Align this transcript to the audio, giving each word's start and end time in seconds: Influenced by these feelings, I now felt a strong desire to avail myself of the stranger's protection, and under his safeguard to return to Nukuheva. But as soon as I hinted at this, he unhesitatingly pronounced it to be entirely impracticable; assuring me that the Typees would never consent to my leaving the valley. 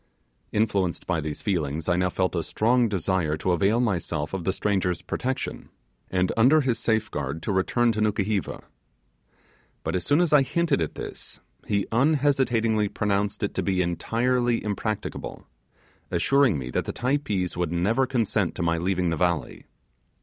Influenced 0.51 1.05
by 1.05 1.21
these 1.21 1.43
feelings, 1.43 1.87
I 1.87 1.95
now 1.95 2.09
felt 2.09 2.35
a 2.35 2.41
strong 2.41 2.89
desire 2.89 3.37
to 3.37 3.51
avail 3.51 3.79
myself 3.79 4.33
of 4.33 4.45
the 4.45 4.51
stranger's 4.51 5.03
protection, 5.03 5.69
and 6.09 6.31
under 6.35 6.61
his 6.61 6.79
safeguard 6.79 7.43
to 7.43 7.51
return 7.51 7.91
to 7.91 8.01
Nukuheva. 8.01 8.63
But 9.83 9.95
as 9.95 10.03
soon 10.03 10.19
as 10.19 10.33
I 10.33 10.41
hinted 10.41 10.81
at 10.81 10.95
this, 10.95 11.39
he 11.67 11.85
unhesitatingly 11.91 12.87
pronounced 12.89 13.43
it 13.43 13.53
to 13.53 13.61
be 13.61 13.83
entirely 13.83 14.63
impracticable; 14.63 15.47
assuring 16.09 16.57
me 16.57 16.71
that 16.71 16.85
the 16.85 16.93
Typees 16.93 17.55
would 17.55 17.71
never 17.71 18.07
consent 18.07 18.55
to 18.55 18.63
my 18.63 18.79
leaving 18.79 19.11
the 19.11 19.17
valley. 19.17 19.67